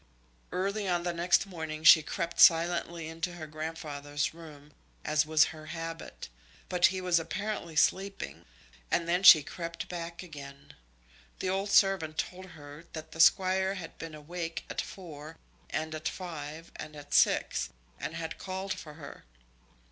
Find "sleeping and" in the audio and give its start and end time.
7.75-9.07